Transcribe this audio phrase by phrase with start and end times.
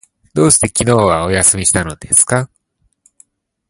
[0.33, 2.49] どうして昨日はお休みしたのですか？